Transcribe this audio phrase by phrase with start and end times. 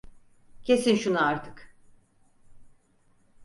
[0.63, 1.75] Kesin şunu artık!